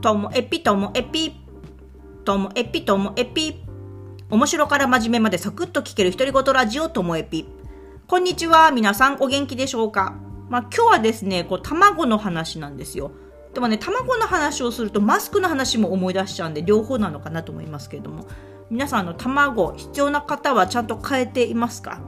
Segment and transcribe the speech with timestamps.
[0.00, 1.34] ともエピともエピ
[2.24, 3.64] ともエピともエピ。
[4.30, 7.48] 面白から真面目までサクッと聞ける独り言ラジオともエピ。
[8.06, 10.14] こんにちは皆さんお元気でしょうか？
[10.48, 13.10] まあ今日はですねこう卵の話なんですよ。
[13.54, 18.26] でもね卵の話をするとマスクの話も思い出しちゃうんで両方なのかなと思いますけれども。
[18.70, 22.00] 皆さんの卵必要な方はちゃんと変えていますか？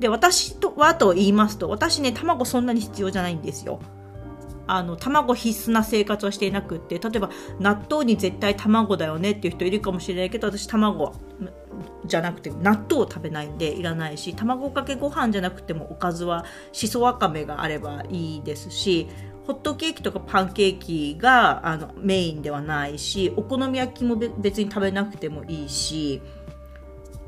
[0.00, 3.78] で私とはと言いますと私ね卵そんなに必要じゃないんですよ。
[4.74, 7.28] あの卵必須な生活はしていなくって例えば
[7.60, 11.14] 納豆に絶対卵だよねっていう人いるかもしれないけど私卵
[12.06, 19.08] じゃなくて納豆を食べないんでいらないし卵かけご飯じゃなくてもおかずはしそわかめがあればいいですし
[19.46, 26.22] ホットケーキとかパンケーキがあのメインではないしお好み焼きも別に食べなくてもいいし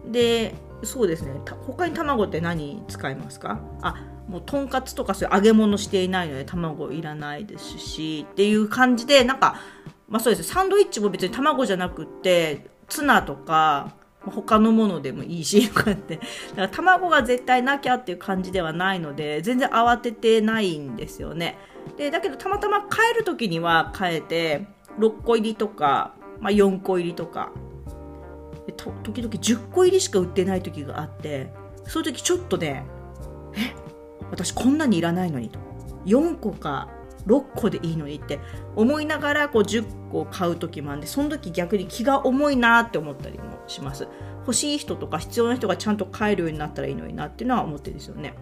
[0.06, 1.32] でそうですね。
[1.66, 3.60] 他に卵って何使いますか？
[3.82, 9.60] あもうとんかつとかそういう揚げ物していないので卵いらないですしっていう感じでなんか
[10.08, 10.48] まあそうです。
[10.48, 13.92] サンドイッチも別に卵じゃなくってツナとか
[14.24, 16.16] 他のものでもいいしとかって。
[16.16, 21.58] だから卵が絶対なきゃっていう感じではないので全然慌ててないんですよね。
[21.96, 24.66] でだけどたまたま買える時には買えて
[24.98, 27.52] 6個入りとか、まあ、4個入りとか
[28.72, 31.52] 時々10個入りしか売ってない時があって
[31.84, 32.84] そういう時ちょっとね
[33.56, 33.74] え
[34.30, 35.58] 私こんなにいらないのにと。
[36.06, 36.88] 4個か
[37.26, 38.38] 6個でいいのにって
[38.76, 44.08] 思いながらこう10個買う時もあるんでその時逆に気が重いなって思ったりもします。
[44.40, 48.34] 欲しい人とか必要な人がちゃんと買えるようになったらいいのになっていうのは思ってるんですよね。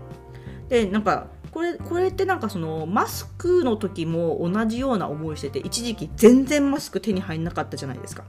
[0.69, 8.25] でなんかこれこれってなんかそのマスクの時も同じような思いしてて一時期全然マスク手に入んなかったじゃないですか。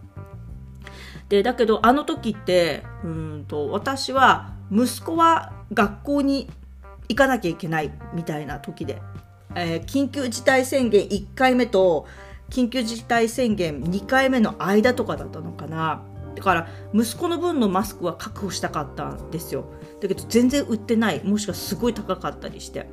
[1.33, 6.47] でだけどあの時ってうんと私は息子は学校に
[7.09, 9.01] 行かなきゃいけないみたいな時で、
[9.55, 12.05] えー、緊急事態宣言1回目と
[12.51, 16.03] 緊急事態宣言2回目の間とかだったのかな。
[16.35, 19.65] だから息子の分のマスクは確保したかったんですよ。
[20.01, 21.23] だけど全然売ってない。
[21.23, 22.85] もしくはすごい高かったりして。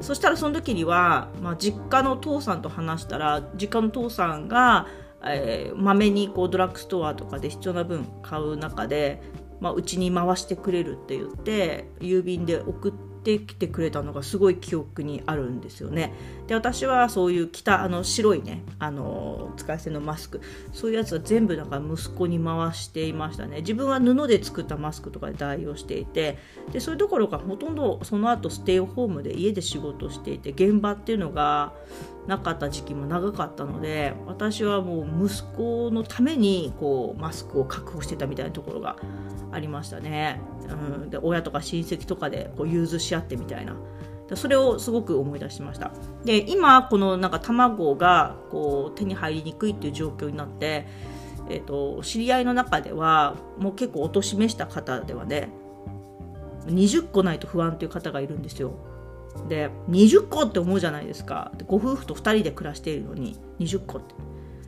[0.00, 4.86] そしたらその時には、まあ、実家の父さんと話したら実家の父さんが
[5.24, 9.22] えー、まめにこうドラッグストアとかで必要な分買う中で
[9.62, 16.12] まあ、うちに回してくれるって言って郵便で送ってきてくれたのがすごい記憶にあるんですよね。
[16.46, 20.40] で私はそういう着たあの白いねあの使い捨てのマスク
[20.72, 23.58] そういうやつは全部だか息子に回していましたね。
[23.58, 26.38] 自分は布で作ったマスクとかで代用していて
[26.72, 31.72] でそういうところがほとんどその後ステイホームで家で仕事していて現場っていうのが
[32.26, 38.96] なかった時期も長かったので私はもう息子のためにこうマスクを確保してたみたいなところが
[39.50, 43.76] ありましたね、うん、で親とか親戚とかでこう融通し合ってみたいな。
[44.34, 45.90] それをすごく思い出しました。
[46.24, 50.86] で今このなんか卵がこう手に入りにくいっていう状況になって
[51.48, 55.50] えーと、知り合いの中ではもう結構お年めした方ではね
[56.66, 58.72] 20個ないと不安という方がいるんですよ。
[59.48, 61.52] で20個って思うじゃないですか。
[61.66, 64.14] ご夫婦と2人で暮らしているのに20個って。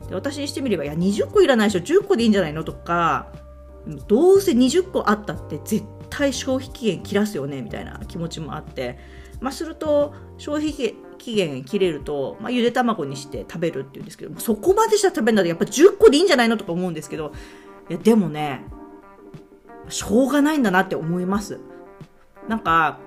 [0.09, 3.31] で私にしてみればいや20個いらないでしょ10個でいいんじゃないのとか
[4.07, 5.83] どうせ20個あったって絶
[6.15, 8.97] 対消費期限切らすよねみたいな気持ちもあって、
[9.41, 17.33] まあ、すると消費期限切れると、まあ、ゆで卵にして食べるっていうんですけどそこまでしたら食べるんだらやっぱ10個でいいんじゃないのとか思うんですけど
[17.89, 18.63] いやでもね
[19.89, 21.59] しょうがないんだなって思います。
[22.47, 22.99] なんか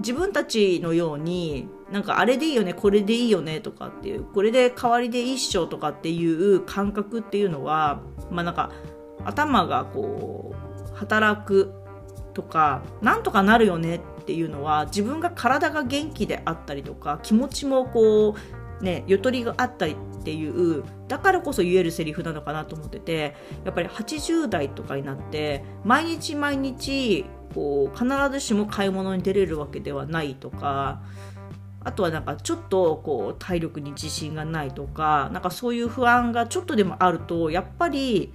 [0.00, 8.00] 自分たちのようになんかあれでいいよねこれでいいよねとかっていうこれで代わりで一緒とかっていう感覚っていうのは
[8.30, 8.72] まあなんか
[9.24, 10.54] 頭がこ
[10.92, 11.81] う働く
[12.34, 18.36] とかなんとかなるよねっていうのは自分が体が元気であったりとか気持ちもこ
[18.80, 23.34] うねゆとりがあったりっていうだからこそ言えるセリフなのかなと思ってて
[23.64, 31.02] やっぱり80代とかになって毎日毎日こう必ずしも買い物に出れるわけではないとか
[31.84, 38.32] あとはなんかちょっとこう体力に自信がないとかなんかそういう不安がちょっとでもあるとやっぱり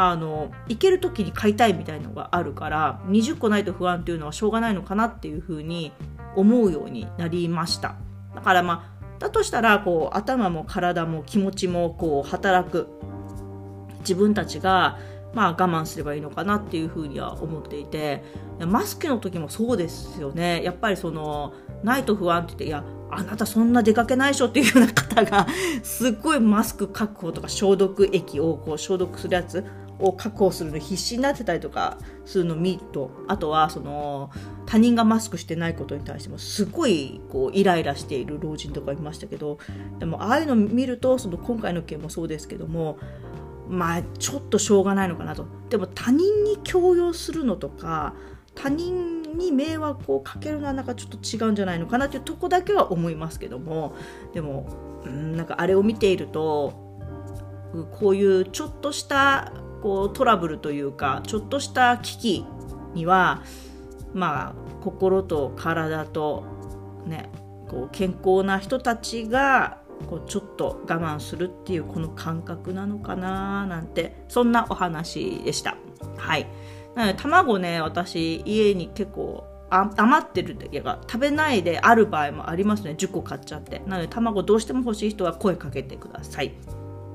[0.00, 5.90] あの行ける時に買いたいみたいのがあるから20個ないと不安っていうのはしょうがないのかなっていうふうに
[6.36, 7.96] 思うようになりました。
[8.32, 12.88] だからまあだとしたらこう頭も体も気持ちもこう働く。
[14.00, 14.96] 自分たちが
[15.34, 18.24] まあ、我慢すればいいのかなっていうふうには思っていて
[18.60, 20.62] マスクの時もそうですよね。
[20.64, 21.52] やっぱりその
[21.84, 25.46] ないと不安って言っていやあなたそんな出かけないでしょっていうような方が
[25.82, 29.64] すっごいマスク確保とか消毒液をこう消毒するやつ
[29.98, 34.30] を確保するの必死になってたりとかするの見るとあとはその
[34.66, 39.58] 他人がマスクしてないことに対してもすごいこうイライラしている老人とかいましたけど
[39.98, 42.98] でもああいうの見るとその今回の件もそうですけども
[43.68, 45.46] まあちょっとしょうがないのかなと。
[45.68, 48.14] でも他人に強要するのとか
[48.54, 53.94] 他人に迷惑をかけるのはなんかちょっと違うんじゃないのかなというとこだけは思いますけども
[54.32, 54.66] でも
[55.04, 56.88] うんなんかあれを見ていると
[57.92, 59.52] こういうちょっとした
[59.82, 62.46] こうトラブルというかちょっとした危機
[62.94, 63.42] には
[64.14, 66.44] まあ心と体と
[67.06, 67.30] ね
[67.68, 69.78] こう健康な人たちが
[70.08, 75.76] こうちょっと我慢するっていうこの感覚なのかななんてそんなお話でした。
[76.16, 76.46] はい。
[76.94, 86.54] なので卵ね私家に結構余ってる時が食べないである場合もありますね10個買っちゃってなので卵どうしても欲しい人は声かけてください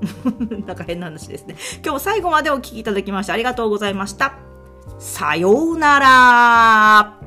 [0.66, 1.56] なんか変な話ですね。
[1.84, 4.34] 今日最後までお聴きいただきましてありがとうございました。
[4.98, 7.23] さようなら。